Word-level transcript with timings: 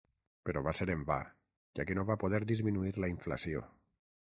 Però 0.47 0.63
va 0.67 0.73
ser 0.79 0.87
en 0.93 1.03
va, 1.11 1.19
ja 1.81 1.87
que 1.91 2.01
no 2.01 2.09
va 2.11 2.19
poder 2.27 2.43
disminuir 2.57 2.97
la 3.01 3.15
inflació. 3.17 3.69